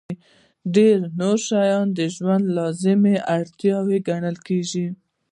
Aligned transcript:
ډېر 0.75 0.97
نور 1.19 1.37
شیان 1.47 1.85
د 1.97 1.99
ژوند 2.15 2.45
لازمي 2.57 3.15
اړتیاوې 3.37 3.97
ګڼل 4.07 4.37
کېږي. 4.47 4.87